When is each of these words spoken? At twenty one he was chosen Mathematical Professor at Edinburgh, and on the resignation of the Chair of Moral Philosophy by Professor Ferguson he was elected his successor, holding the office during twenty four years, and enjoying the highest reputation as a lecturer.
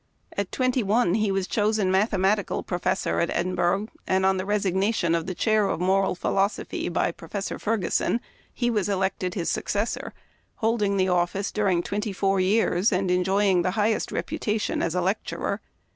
At 0.35 0.51
twenty 0.51 0.81
one 0.81 1.13
he 1.13 1.29
was 1.31 1.45
chosen 1.45 1.91
Mathematical 1.91 2.63
Professor 2.63 3.19
at 3.19 3.29
Edinburgh, 3.29 3.87
and 4.07 4.25
on 4.25 4.37
the 4.37 4.47
resignation 4.47 5.13
of 5.13 5.27
the 5.27 5.35
Chair 5.35 5.67
of 5.69 5.79
Moral 5.79 6.15
Philosophy 6.15 6.89
by 6.89 7.11
Professor 7.11 7.59
Ferguson 7.59 8.19
he 8.51 8.71
was 8.71 8.89
elected 8.89 9.35
his 9.35 9.51
successor, 9.51 10.11
holding 10.55 10.97
the 10.97 11.07
office 11.09 11.51
during 11.51 11.83
twenty 11.83 12.13
four 12.13 12.39
years, 12.39 12.91
and 12.91 13.11
enjoying 13.11 13.61
the 13.61 13.69
highest 13.77 14.11
reputation 14.11 14.81
as 14.81 14.95
a 14.95 15.01
lecturer. 15.01 15.61